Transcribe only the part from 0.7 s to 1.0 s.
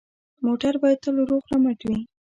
باید